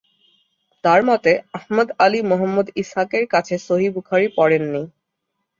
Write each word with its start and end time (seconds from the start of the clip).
তার 0.83 1.01
মতে 1.03 1.33
আহমদ 1.53 1.87
আলী 1.99 2.19
মুহাম্মদ 2.23 2.67
ইসহাকের 2.75 3.23
কাছে 3.33 3.55
সহিহ 3.67 3.89
বুখারী 3.95 4.27
পড়েন 4.37 4.63
নি। 4.73 4.81